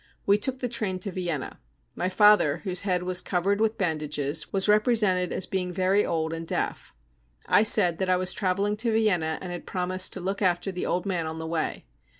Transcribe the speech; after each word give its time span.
We 0.25 0.39
took 0.39 0.57
the 0.61 0.67
train 0.67 0.97
to 1.01 1.11
Vienna. 1.11 1.59
My 1.95 2.09
father, 2.09 2.61
whose 2.63 2.81
head 2.81 3.03
was 3.03 3.21
covered 3.21 3.61
with 3.61 3.77
bandages, 3.77 4.51
was 4.51 4.67
represented 4.67 5.31
as 5.31 5.45
being 5.45 5.71
very 5.71 6.03
old 6.03 6.33
and 6.33 6.47
deaf. 6.47 6.95
I 7.45 7.61
said 7.61 7.99
that 7.99 8.09
I 8.09 8.15
was 8.17 8.33
travelling 8.33 8.77
to 8.77 8.91
Vienna 8.93 9.37
and 9.43 9.51
had 9.51 9.67
promised 9.67 10.11
to 10.13 10.19
look 10.19 10.41
after 10.41 10.71
the 10.71 10.87
old 10.87 11.05
man 11.05 11.27
on 11.27 11.37
the 11.37 11.45
way. 11.45 11.85